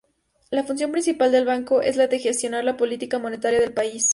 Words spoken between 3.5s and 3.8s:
del